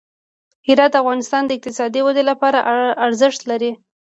هرات 0.67 0.91
د 0.93 0.95
افغانستان 1.03 1.41
د 1.45 1.51
اقتصادي 1.57 2.01
ودې 2.03 2.23
لپاره 2.31 2.59
ارزښت 3.05 3.41
لري. 3.51 3.71